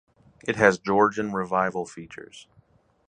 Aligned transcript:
It 0.47 0.55
has 0.55 0.79
Georgian 0.79 1.31
Revival 1.31 1.85
features. 1.85 2.47